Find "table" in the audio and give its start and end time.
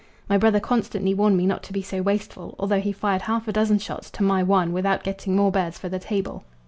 5.99-6.43